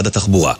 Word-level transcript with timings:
משרד 0.00 0.06
התחבורה. 0.06 0.54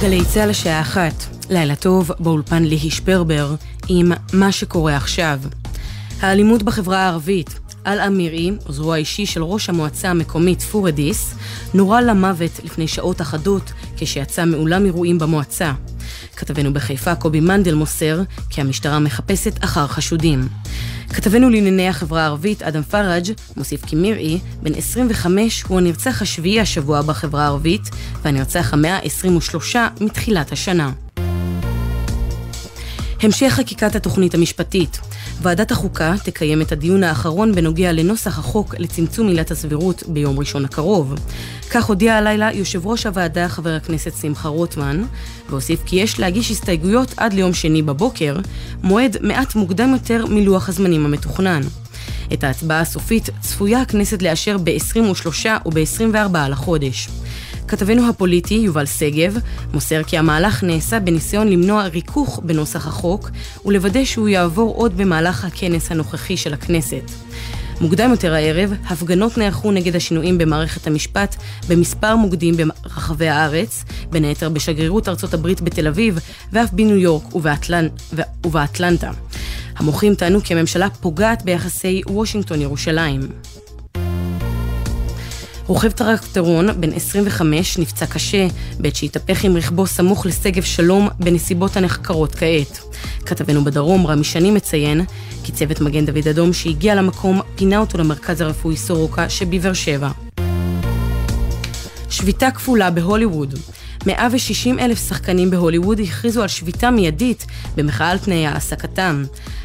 גלי 0.00 0.24
צה"ל 0.24 0.50
השעה 0.50 0.80
אחת, 0.80 1.14
לילה 1.50 1.76
טוב 1.76 2.10
באולפן 2.20 2.62
ליהי 2.64 2.90
שפרבר 2.90 3.54
עם 3.88 4.12
מה 4.32 4.52
שקורה 4.52 4.96
עכשיו. 4.96 5.40
האלימות 6.20 6.62
בחברה 6.62 6.98
הערבית, 6.98 7.58
על 7.84 8.00
אמירי, 8.00 8.50
עוזרו 8.66 8.94
האישי 8.94 9.26
של 9.26 9.42
ראש 9.42 9.68
המועצה 9.68 10.10
המקומית 10.10 10.62
פורדיס, 10.62 11.34
נורה 11.74 12.00
למוות 12.00 12.60
לפני 12.64 12.88
שעות 12.88 13.20
אחדות 13.20 13.72
כשיצא 13.96 14.44
מאולם 14.44 14.84
אירועים 14.84 15.18
במועצה. 15.18 15.72
כתבנו 16.36 16.72
בחיפה 16.72 17.14
קובי 17.14 17.40
מנדל 17.40 17.74
מוסר 17.74 18.22
כי 18.50 18.60
המשטרה 18.60 18.98
מחפשת 18.98 19.64
אחר 19.64 19.86
חשודים. 19.86 20.48
כתבנו 21.08 21.50
לענייני 21.50 21.88
החברה 21.88 22.22
הערבית 22.22 22.62
אדם 22.62 22.82
פראג' 22.82 23.32
מוסיף 23.56 23.84
כי 23.84 23.96
מירעי, 23.96 24.38
בן 24.62 24.74
25, 24.74 25.62
הוא 25.62 25.78
הנרצח 25.78 26.22
השביעי 26.22 26.60
השבוע 26.60 27.02
בחברה 27.02 27.42
הערבית 27.44 27.90
והנרצח 28.22 28.72
המאה 28.72 28.96
ה-23 28.96 29.76
מתחילת 30.00 30.52
השנה. 30.52 30.90
המשך 33.22 33.48
חקיקת 33.48 33.96
התוכנית 33.96 34.34
המשפטית. 34.34 35.00
ועדת 35.42 35.70
החוקה 35.70 36.14
תקיים 36.24 36.62
את 36.62 36.72
הדיון 36.72 37.04
האחרון 37.04 37.54
בנוגע 37.54 37.92
לנוסח 37.92 38.38
החוק 38.38 38.74
לצמצום 38.78 39.28
עילת 39.28 39.50
הסבירות 39.50 40.02
ביום 40.08 40.38
ראשון 40.38 40.64
הקרוב. 40.64 41.14
כך 41.70 41.84
הודיע 41.84 42.14
הלילה 42.14 42.52
יושב 42.52 42.86
ראש 42.86 43.06
הוועדה 43.06 43.48
חבר 43.48 43.70
הכנסת 43.70 44.12
שמחה 44.20 44.48
רוטמן, 44.48 45.02
והוסיף 45.50 45.80
כי 45.86 45.96
יש 45.96 46.20
להגיש 46.20 46.50
הסתייגויות 46.50 47.14
עד 47.16 47.32
ליום 47.32 47.54
שני 47.54 47.82
בבוקר, 47.82 48.36
מועד 48.82 49.16
מעט 49.20 49.54
מוקדם 49.54 49.92
יותר 49.92 50.26
מלוח 50.26 50.68
הזמנים 50.68 51.04
המתוכנן. 51.04 51.60
את 52.32 52.44
ההצבעה 52.44 52.80
הסופית 52.80 53.30
צפויה 53.40 53.80
הכנסת 53.80 54.22
לאשר 54.22 54.56
ב-23 54.64 55.46
או 55.64 55.70
ב-24 55.70 56.38
לחודש. 56.50 57.08
כתבנו 57.68 58.08
הפוליטי, 58.08 58.54
יובל 58.54 58.86
שגב, 58.86 59.38
מוסר 59.72 60.02
כי 60.02 60.18
המהלך 60.18 60.64
נעשה 60.64 61.00
בניסיון 61.00 61.48
למנוע 61.48 61.86
ריכוך 61.86 62.40
בנוסח 62.44 62.86
החוק 62.86 63.30
ולוודא 63.64 64.04
שהוא 64.04 64.28
יעבור 64.28 64.74
עוד 64.74 64.96
במהלך 64.96 65.44
הכנס 65.44 65.90
הנוכחי 65.90 66.36
של 66.36 66.54
הכנסת. 66.54 67.10
מוקדם 67.80 68.10
יותר 68.10 68.34
הערב, 68.34 68.72
הפגנות 68.86 69.38
נערכו 69.38 69.70
נגד 69.70 69.96
השינויים 69.96 70.38
במערכת 70.38 70.86
המשפט 70.86 71.36
במספר 71.68 72.16
מוקדים 72.16 72.54
ברחבי 72.56 73.28
הארץ, 73.28 73.84
בין 74.10 74.24
היתר 74.24 74.48
בשגרירות 74.48 75.08
ארצות 75.08 75.34
הברית 75.34 75.60
בתל 75.60 75.86
אביב 75.86 76.18
ואף 76.52 76.72
בניו 76.72 76.96
יורק 76.96 77.34
ובאטלנ... 77.34 77.88
ובאטלנטה. 78.46 79.10
המוחים 79.76 80.14
טענו 80.14 80.40
כי 80.40 80.54
הממשלה 80.54 80.90
פוגעת 80.90 81.42
ביחסי 81.42 82.02
וושינגטון-ירושלים. 82.06 83.32
רוכב 85.68 85.90
טרקטורון 85.90 86.80
בן 86.80 86.92
25 86.92 87.78
נפצע 87.78 88.06
קשה 88.06 88.46
בעת 88.78 88.96
שהתהפך 88.96 89.44
עם 89.44 89.56
רכבו 89.56 89.86
סמוך 89.86 90.26
לשגב 90.26 90.62
שלום 90.62 91.08
בנסיבות 91.18 91.76
הנחקרות 91.76 92.34
כעת. 92.34 92.80
כתבנו 93.26 93.64
בדרום, 93.64 94.06
רמי 94.06 94.24
שני 94.24 94.50
מציין 94.50 95.04
כי 95.44 95.52
צוות 95.52 95.80
מגן 95.80 96.06
דוד 96.06 96.28
אדום 96.28 96.52
שהגיע 96.52 96.94
למקום 96.94 97.40
פינה 97.56 97.78
אותו 97.78 97.98
למרכז 97.98 98.40
הרפואי 98.40 98.76
סורוקה 98.76 99.28
שבבאר 99.28 99.72
שבע. 99.72 100.10
שביתה 102.10 102.50
כפולה 102.50 102.90
בהוליווד 102.90 103.58
160 104.06 104.78
אלף 104.78 105.08
שחקנים 105.08 105.50
בהוליווד 105.50 106.00
הכריזו 106.00 106.42
על 106.42 106.48
שביתה 106.48 106.90
מיידית 106.90 107.46
במחאה 107.76 108.10
על 108.10 108.18
תנאי 108.18 108.46
העסקתם. 108.46 109.24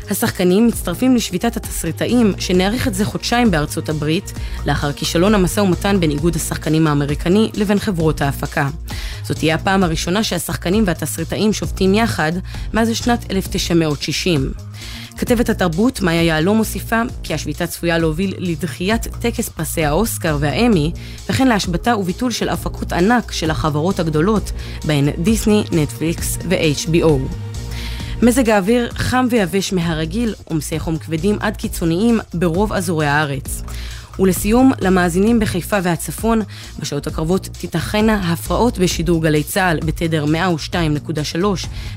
השחקנים 0.10 0.68
מצטרפים 0.68 1.16
לשביתת 1.16 1.58
התסריטאים, 1.58 2.34
שנערכת 2.40 2.94
זה 2.94 3.06
חודשיים 3.06 3.52
בארצות 3.52 3.90
הברית, 3.90 4.34
לאחר 4.66 4.92
כישלון 4.92 5.36
המשא 5.36 5.60
ומתן 5.60 6.00
בין 6.00 6.12
איגוד 6.12 6.36
השחקנים 6.36 6.88
האמריקני 6.88 7.52
לבין 7.54 7.80
חברות 7.80 8.22
ההפקה. 8.22 8.70
זאת 9.24 9.38
תהיה 9.38 9.56
הפעם 9.56 9.84
הראשונה 9.84 10.24
שהשחקנים 10.24 10.84
והתסריטאים 10.88 11.54
שובתים 11.54 11.94
יחד 11.94 12.32
מאז 12.74 12.90
שנת 12.94 13.32
1960. 13.32 14.52
כתבת 15.18 15.50
התרבות 15.50 16.02
מאיה 16.02 16.24
יהלום 16.24 16.58
מוסיפה 16.58 17.02
כי 17.24 17.34
השביתה 17.34 17.68
צפויה 17.68 17.98
להוביל 17.98 18.34
לדחיית 18.38 19.08
טקס 19.20 19.50
פרסי 19.50 19.86
האוסקר 19.86 20.38
והאמי, 20.40 20.92
וכן 21.30 21.48
להשבתה 21.48 21.98
וביטול 21.98 22.32
של 22.32 22.50
הפקות 22.50 22.94
ענק 22.94 23.32
של 23.32 23.52
החברות 23.52 24.00
הגדולות, 24.00 24.52
בהן 24.86 25.10
דיסני, 25.18 25.64
נטפליקס 25.72 26.38
ו-HBO. 26.50 27.10
מזג 28.22 28.50
האוויר 28.50 28.90
חם 28.92 29.28
ויבש 29.30 29.74
מהרגיל, 29.74 30.34
עומסי 30.44 30.80
חום 30.80 30.98
כבדים 30.98 31.38
עד 31.40 31.58
קיצוניים 31.58 32.20
ברוב 32.34 32.74
אזורי 32.74 33.08
הארץ. 33.08 33.64
ולסיום, 34.20 34.72
למאזינים 34.82 35.40
בחיפה 35.40 35.78
והצפון, 35.84 36.42
בשעות 36.80 37.08
הקרבות 37.08 37.50
תיתכנה 37.60 38.32
הפרעות 38.34 38.78
בשידור 38.78 39.24
גלי 39.24 39.44
צה"ל 39.44 39.80
בתדר 39.86 40.26
102.3 41.36 41.46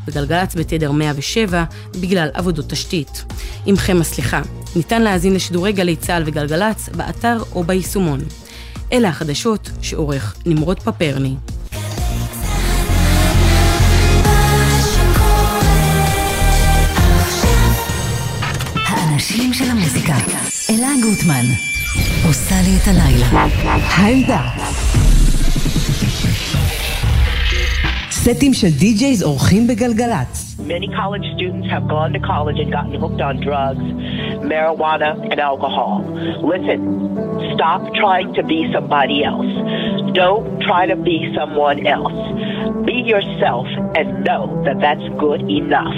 וגלגלצ 0.08 0.54
בתדר 0.54 0.92
107 0.92 1.64
בגלל 2.00 2.28
עבודות 2.34 2.70
תשתית. 2.70 3.24
עמכם 3.66 4.00
הסליחה, 4.00 4.42
ניתן 4.76 5.02
להאזין 5.02 5.34
לשידורי 5.34 5.72
גלי 5.72 5.96
צה"ל 5.96 6.22
וגלגלצ 6.26 6.88
באתר 6.88 7.42
או 7.54 7.64
ביישומון. 7.64 8.20
אלה 8.92 9.08
החדשות 9.08 9.70
שעורך 9.82 10.36
נמרוד 10.46 10.80
פפרני. 10.80 11.34
האנשים 18.74 19.54
של 19.54 19.70
המוזיקה, 19.70 20.16
אלה 20.70 20.88
גוטמן 21.02 21.75
עושה 22.26 22.54
לי 22.62 22.76
את 22.76 22.88
הלילה. 22.88 23.26
העמדה. 23.26 24.40
סטים 28.10 28.54
של 28.54 28.70
די-ג'ייז 28.70 29.22
אורחים 29.22 29.66
בגלגלצ. 29.66 30.55
Many 30.66 30.88
college 30.88 31.22
students 31.36 31.68
have 31.68 31.86
gone 31.86 32.12
to 32.12 32.18
college 32.18 32.58
and 32.58 32.72
gotten 32.72 32.94
hooked 32.94 33.20
on 33.20 33.40
drugs, 33.40 33.78
marijuana, 33.78 35.30
and 35.30 35.38
alcohol. 35.38 36.02
Listen, 36.42 37.54
stop 37.54 37.94
trying 37.94 38.34
to 38.34 38.42
be 38.42 38.68
somebody 38.72 39.22
else. 39.22 39.46
Don't 40.12 40.60
try 40.62 40.86
to 40.86 40.96
be 40.96 41.32
someone 41.36 41.86
else. 41.86 42.12
Be 42.84 42.94
yourself 42.94 43.68
and 43.94 44.24
know 44.24 44.64
that 44.64 44.80
that's 44.80 45.06
good 45.20 45.42
enough. 45.48 45.94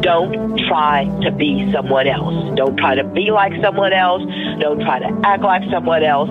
Don't 0.00 0.58
try 0.66 1.04
to 1.24 1.30
be 1.30 1.70
someone 1.72 2.06
else. 2.06 2.56
Don't 2.56 2.78
try 2.78 2.94
to 2.94 3.04
be 3.04 3.30
like 3.30 3.52
someone 3.60 3.92
else. 3.92 4.22
Don't 4.58 4.80
try 4.80 4.98
to 4.98 5.20
act 5.24 5.42
like 5.42 5.62
someone 5.70 6.02
else. 6.02 6.30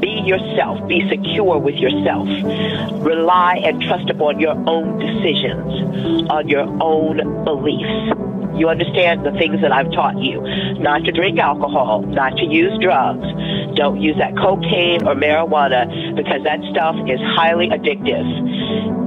Be 0.00 0.22
yourself. 0.24 0.86
Be 0.86 1.02
secure 1.08 1.58
with 1.58 1.74
yourself. 1.74 2.28
Rely 3.04 3.60
and 3.64 3.82
trust 3.82 4.08
upon 4.08 4.38
your 4.38 4.54
own 4.68 5.00
decisions, 5.00 6.30
on 6.30 6.48
your 6.48 6.67
own 6.80 7.44
beliefs. 7.44 8.14
You 8.58 8.68
understand 8.68 9.24
the 9.24 9.30
things 9.32 9.60
that 9.62 9.70
I've 9.70 9.92
taught 9.92 10.18
you. 10.18 10.40
Not 10.80 11.04
to 11.04 11.12
drink 11.12 11.38
alcohol, 11.38 12.02
not 12.02 12.36
to 12.38 12.44
use 12.44 12.76
drugs. 12.80 13.24
Don't 13.76 14.00
use 14.00 14.16
that 14.18 14.36
cocaine 14.36 15.06
or 15.06 15.14
marijuana 15.14 16.16
because 16.16 16.42
that 16.42 16.58
stuff 16.70 16.96
is 17.06 17.20
highly 17.38 17.68
addictive. 17.68 18.26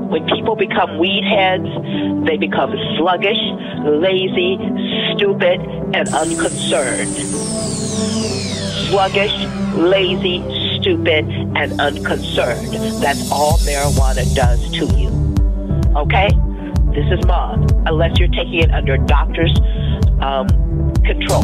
When 0.09 0.25
people 0.27 0.55
become 0.55 0.97
weed 0.99 1.23
heads, 1.23 1.67
they 2.25 2.37
become 2.37 2.71
sluggish, 2.97 3.39
lazy, 3.83 4.57
stupid, 5.15 5.59
and 5.95 6.07
unconcerned. 6.13 7.15
Sluggish, 8.87 9.35
lazy, 9.75 10.39
stupid, 10.79 11.27
and 11.55 11.79
unconcerned. 11.79 12.73
That's 13.01 13.29
all 13.31 13.57
marijuana 13.59 14.33
does 14.33 14.61
to 14.71 14.85
you. 14.97 15.11
Okay? 15.97 16.29
This 16.93 17.05
is 17.11 17.25
mom. 17.25 17.67
Unless 17.85 18.19
you're 18.19 18.27
taking 18.27 18.59
it 18.59 18.71
under 18.71 18.97
doctor's 18.97 19.53
um, 20.21 20.47
control, 21.03 21.43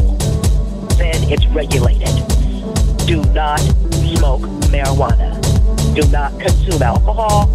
then 0.98 1.30
it's 1.32 1.46
regulated. 1.48 2.16
Do 3.08 3.24
not 3.34 3.60
smoke 4.18 4.42
marijuana. 4.72 5.36
Do 5.96 6.08
not 6.12 6.40
consume 6.40 6.82
alcohol 6.82 7.48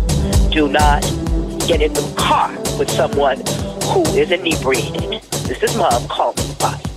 do 0.53 0.69
not 0.69 1.01
get 1.67 1.81
in 1.81 1.95
the 1.95 2.15
car 2.17 2.53
with 2.79 2.91
someone 2.91 3.39
who 3.85 4.03
is 4.19 4.31
inebriated. 4.31 5.23
This 5.49 5.63
is 5.63 5.75
mom 5.77 6.07
calling. 6.09 6.37
Bye. 6.59 6.92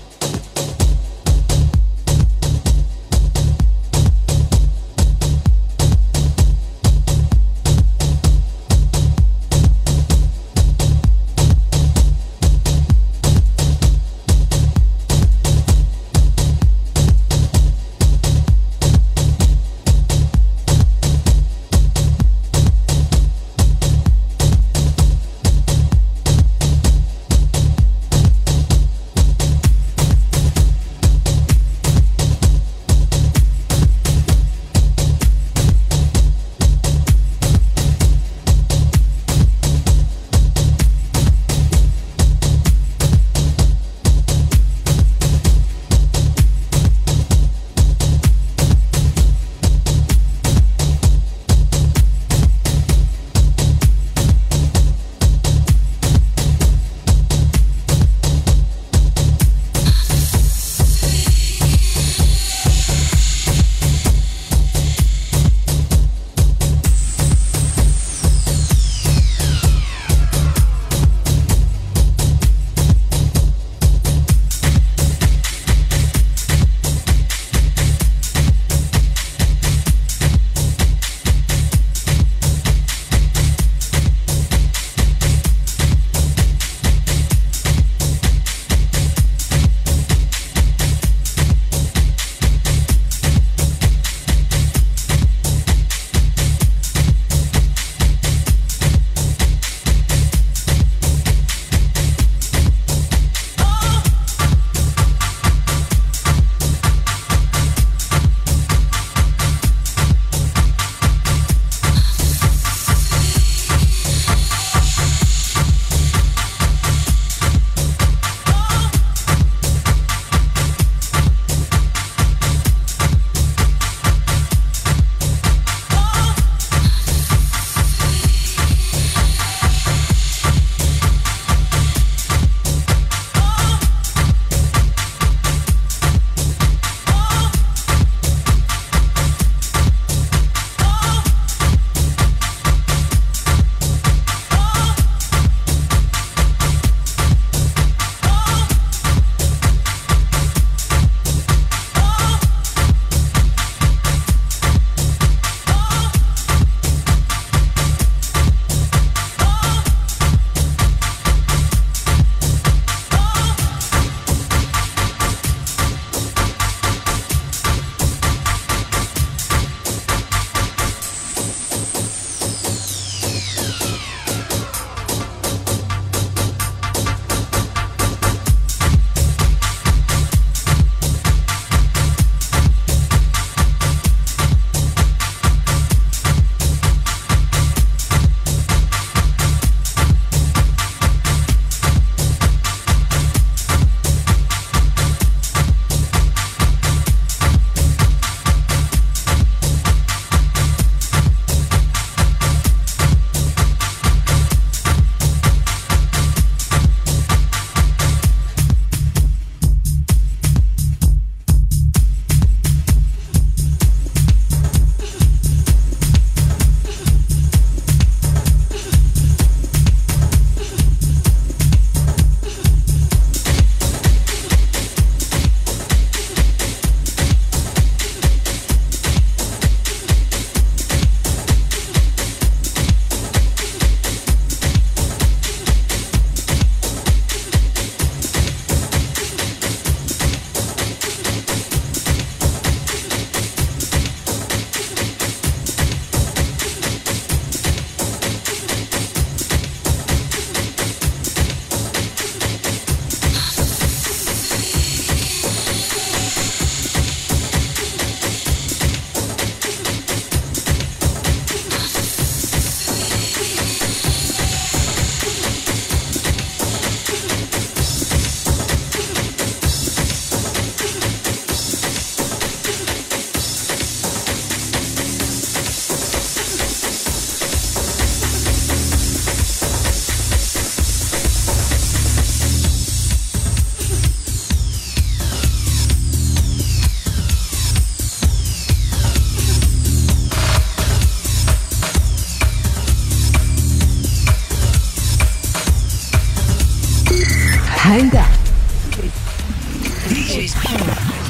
העמדה. 297.86 298.26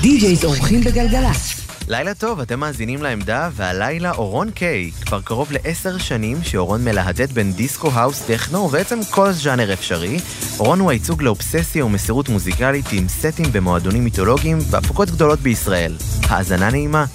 די.ג'ייז 0.02 0.46
אורחים 0.46 0.82
בגלגלצ. 0.82 1.62
לילה 1.88 2.14
טוב, 2.14 2.40
אתם 2.40 2.60
מאזינים 2.60 3.04
לעמדה, 3.04 3.50
והלילה 3.54 4.12
אורון 4.12 4.52
קיי. 4.52 4.92
כבר 5.06 5.22
קרוב 5.22 5.52
לעשר 5.52 5.98
שנים 5.98 6.38
שאורון 6.44 6.86
מלהטט 6.86 7.32
בין 7.32 7.52
דיסקו, 7.52 7.92
האוס, 7.92 8.22
טכנו, 8.22 8.60
ובעצם 8.60 9.00
כל 9.10 9.32
ז'אנר 9.32 9.74
אפשרי. 9.74 10.18
אורון 10.60 10.80
הוא 10.80 10.92
הייצוג 10.92 11.22
לאובססיה 11.22 11.86
ומסירות 11.86 12.30
מוזיקלית 12.30 12.86
עם 12.92 13.08
סטים 13.08 13.46
במועדונים 13.52 14.04
מיתולוגיים 14.04 14.58
והפקות 14.70 15.10
גדולות 15.10 15.40
בישראל. 15.40 15.96
האזנה 16.30 16.70
נעימה. 16.70 17.06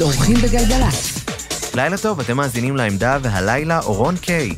אורחים 0.00 0.36
בגלגלצ. 0.36 1.18
לילה 1.74 1.98
טוב, 1.98 2.20
אתם 2.20 2.36
מאזינים 2.36 2.76
לעמדה, 2.76 3.18
והלילה 3.22 3.80
אורון 3.80 4.16
קיי. 4.16 4.54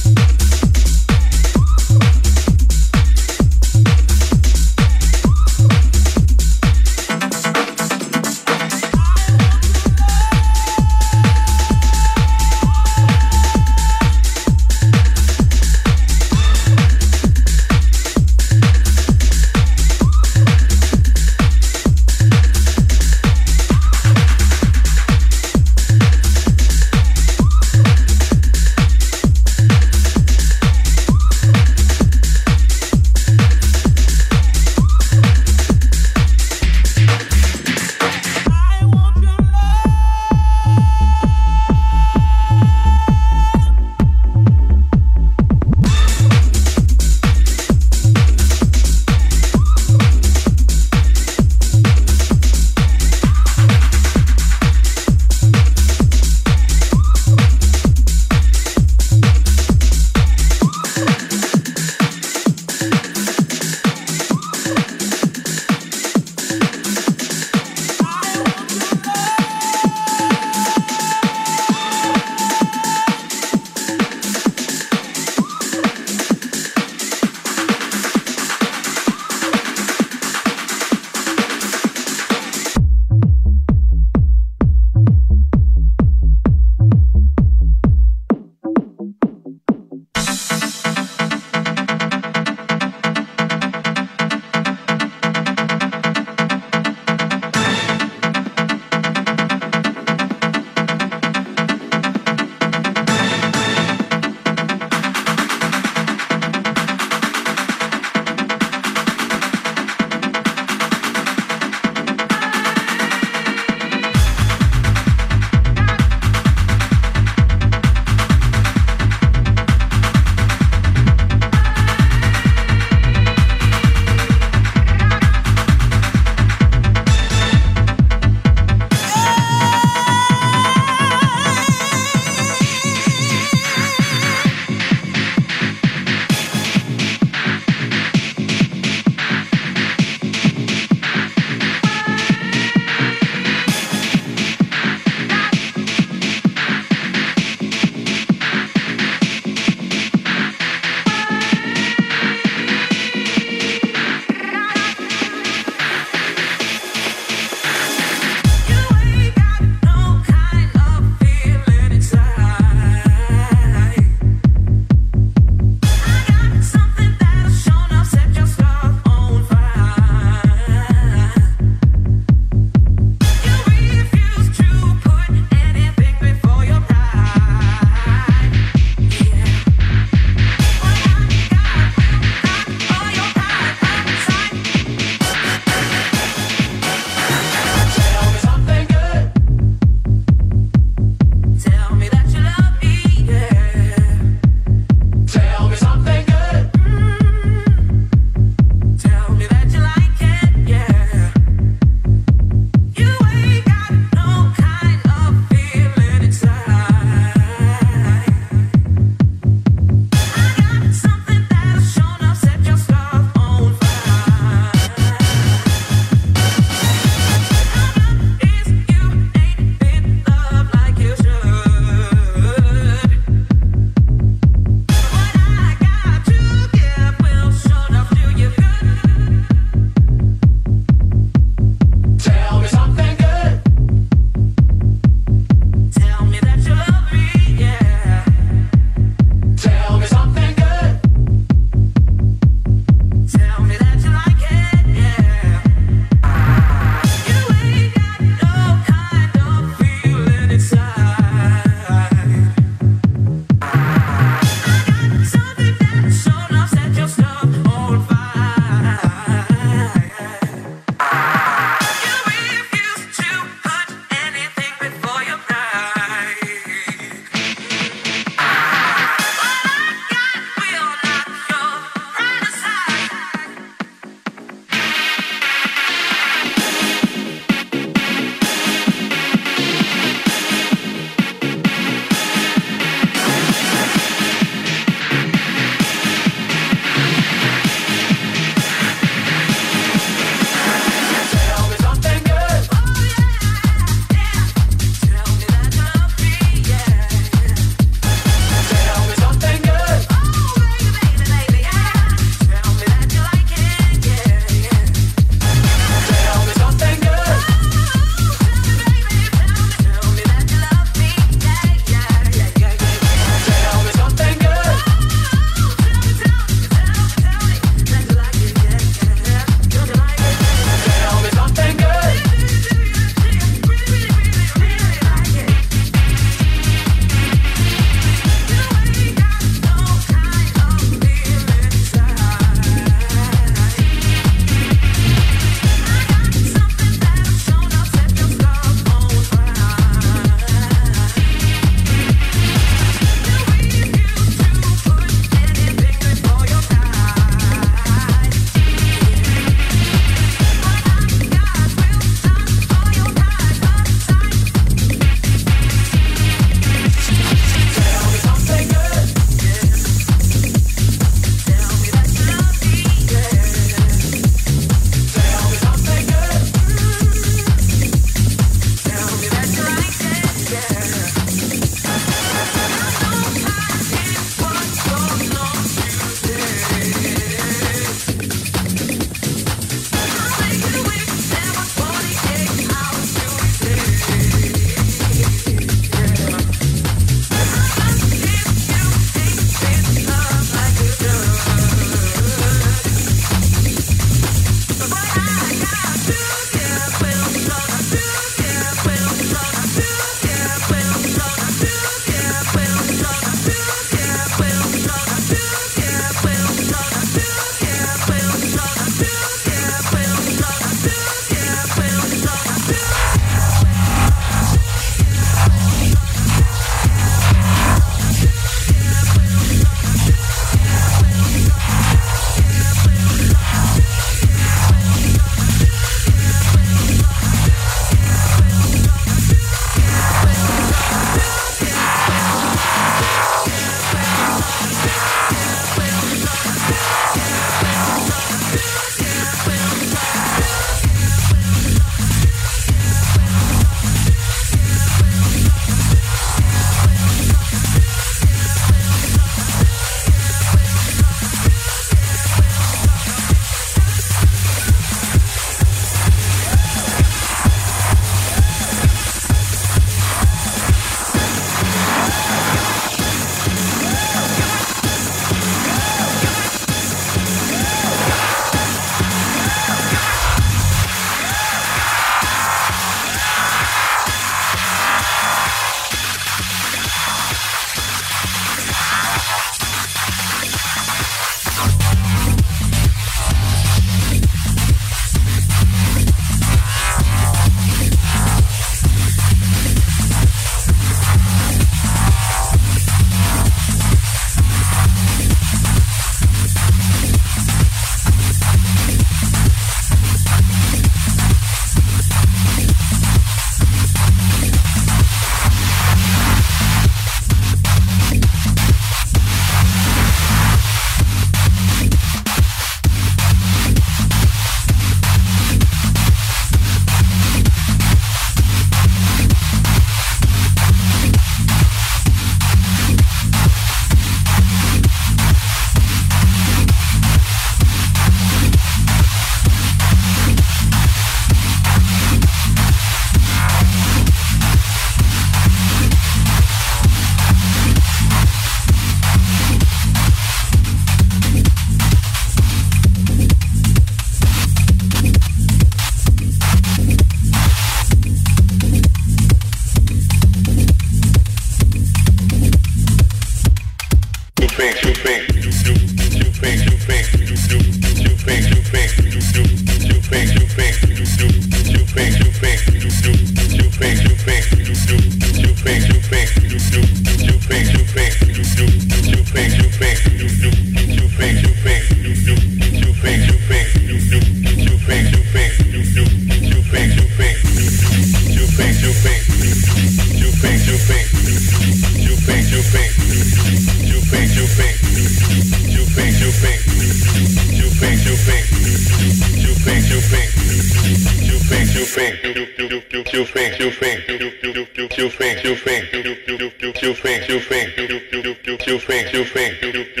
think 592.01 592.23
you 592.23 592.81
think 592.81 593.13
you 593.13 593.25
think 593.25 593.59
you 593.59 593.71
think 593.71 594.09
you 594.09 594.31
think 594.31 594.47
you 594.47 594.65
think 594.65 594.97
you 594.97 595.09
think 595.09 595.43
you 595.43 595.55
think 595.55 595.93
you 595.93 596.09
think 596.09 596.81
you 596.81 596.93
think 596.93 597.29
you 597.29 597.39
think 597.39 597.39
you 597.39 597.39
think 597.39 597.77
you 597.77 597.89
think 597.89 598.67
you 598.67 598.79
think 598.79 599.13
you 599.13 599.25
think 599.25 599.63
you 599.63 599.83
think 599.85 600.00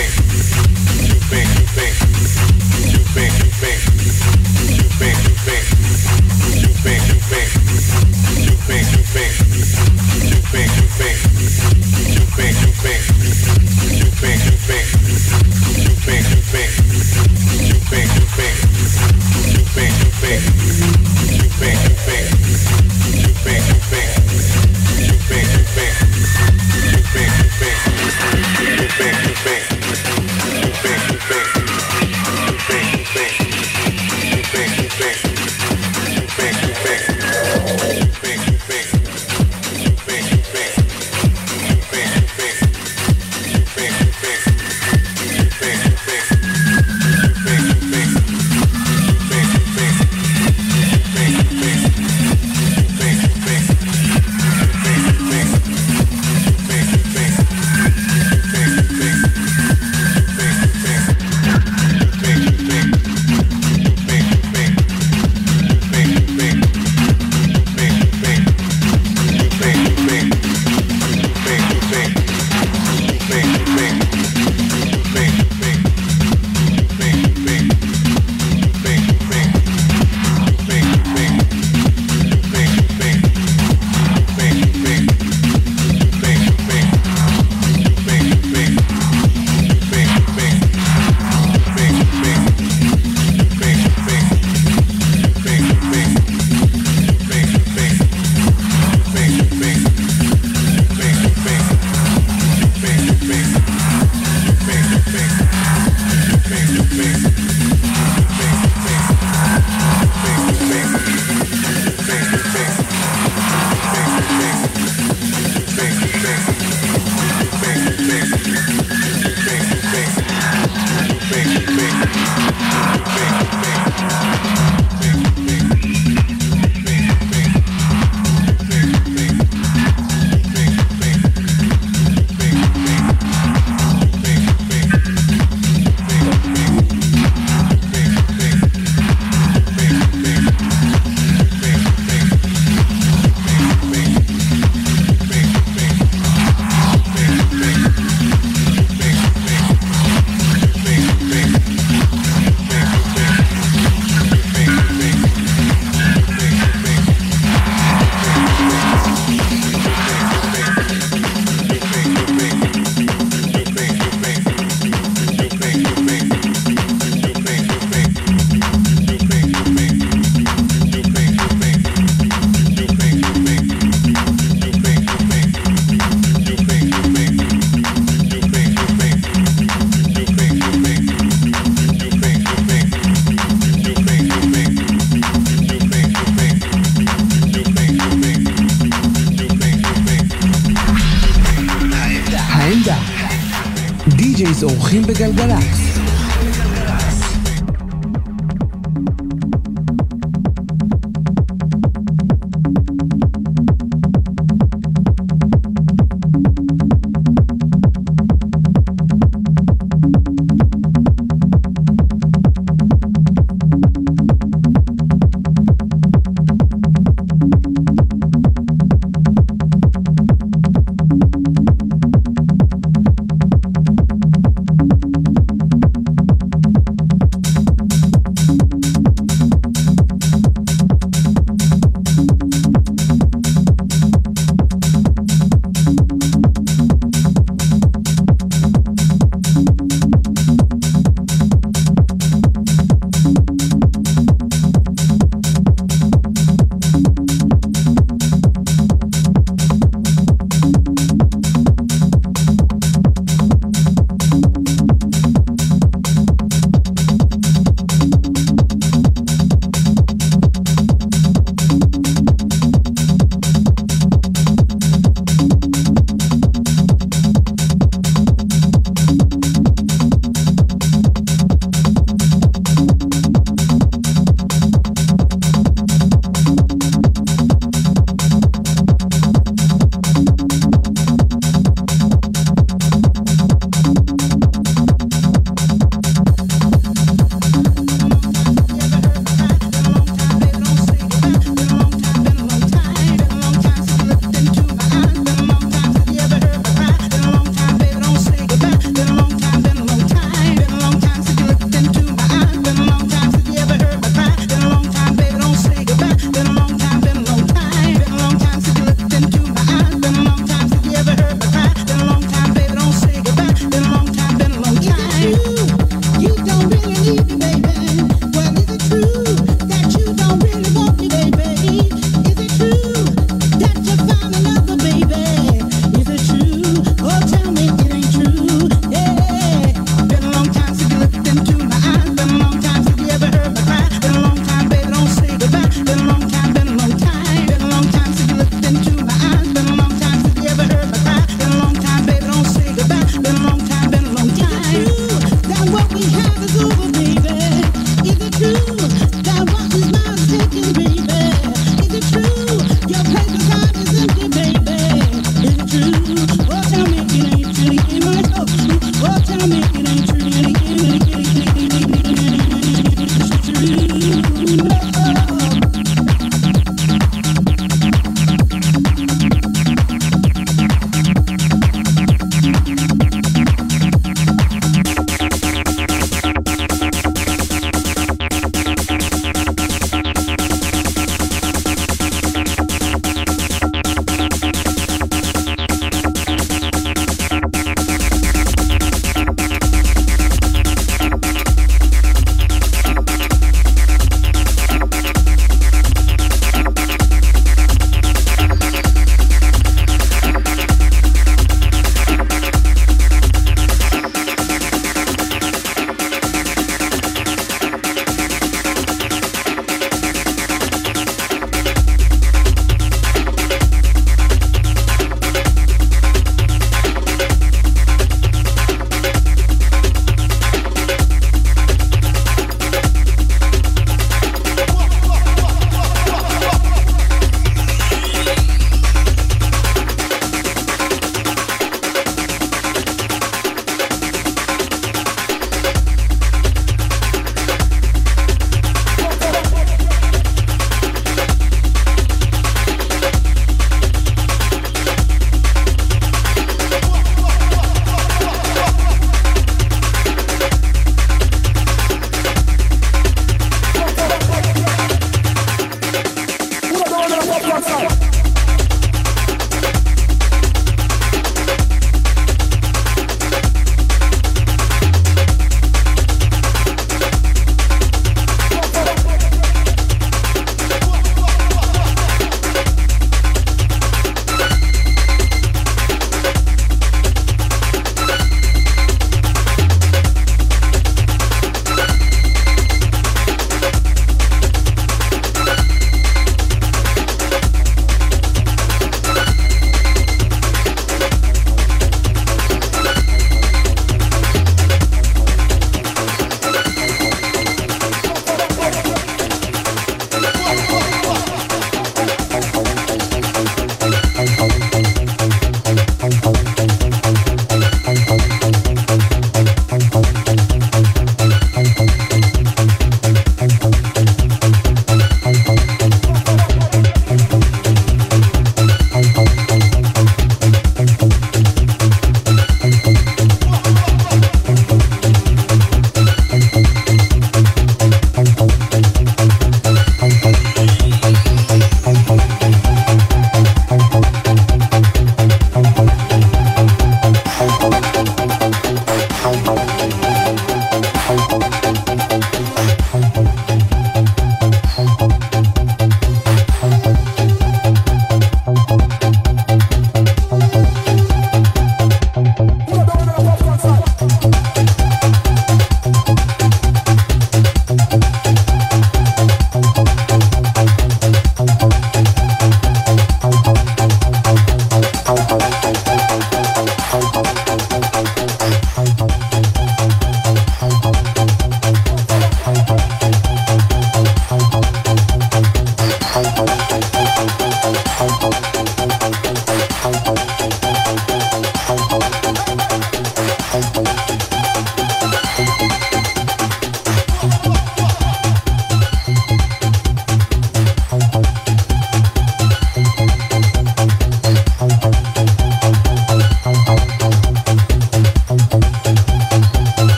Bang. 0.00 0.30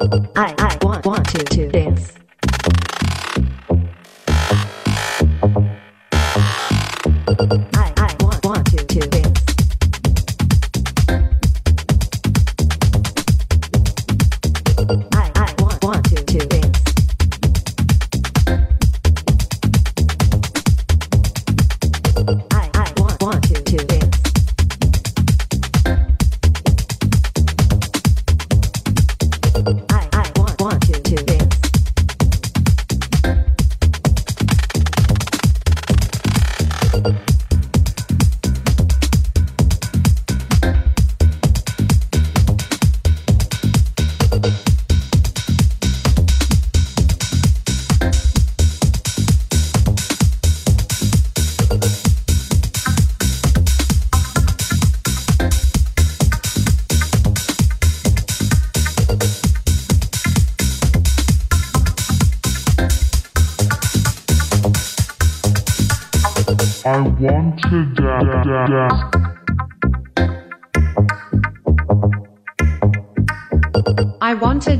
I, 0.00 0.54
I 0.58 0.78
want, 0.82 1.04
want 1.06 1.28
to, 1.30 1.44
to 1.44 1.68
dance. 1.68 2.17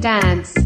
Dance. 0.08 0.57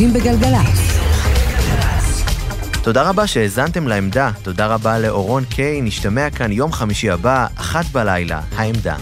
אורחים 0.00 0.20
בגלגלצ. 0.20 0.98
תודה 2.82 3.08
רבה 3.08 3.26
שהאזנתם 3.26 3.88
לעמדה, 3.88 4.30
תודה 4.42 4.66
רבה 4.66 4.98
לאורון 4.98 5.44
קיי, 5.44 5.80
נשתמע 5.80 6.30
כאן 6.30 6.52
יום 6.52 6.72
חמישי 6.72 7.10
הבא, 7.10 7.46
אחת 7.54 7.84
בלילה, 7.92 8.40
העמדה. 8.56 8.96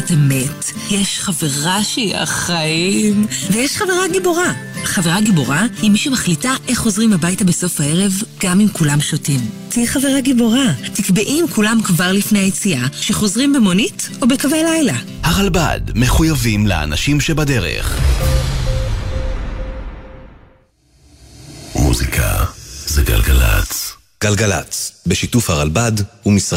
חברת 0.00 0.12
אמת, 0.12 0.64
יש 0.90 1.20
חברה 1.20 1.84
שהיא 1.84 2.16
החיים, 2.16 3.26
ויש 3.50 3.76
חברה 3.76 4.08
גיבורה. 4.12 4.52
חברה 4.84 5.20
גיבורה 5.20 5.66
היא 5.82 5.90
מי 5.90 5.98
שמחליטה 5.98 6.54
איך 6.68 6.78
חוזרים 6.78 7.12
הביתה 7.12 7.44
בסוף 7.44 7.80
הערב, 7.80 8.12
גם 8.42 8.60
אם 8.60 8.68
כולם 8.72 9.00
שותים. 9.00 9.40
תהיי 9.68 9.86
חברה 9.86 10.20
גיבורה. 10.20 10.64
תקבעי 10.94 11.40
עם 11.40 11.48
כולם 11.48 11.78
כבר 11.84 12.12
לפני 12.12 12.38
היציאה, 12.38 12.86
שחוזרים 12.92 13.52
במונית 13.52 14.08
או 14.22 14.28
בקווי 14.28 14.62
לילה. 14.62 14.96
הרלב"ד, 15.22 15.80
מחויבים 15.94 16.66
לאנשים 16.66 17.20
שבדרך. 17.20 18.00
מוזיקה 21.74 22.44
זה 22.86 23.02
גלגלצ. 23.02 23.92
גלגלצ, 24.24 24.92
בשיתוף 25.06 25.50
הרלב"ד 25.50 25.92
ומשרד... 26.26 26.48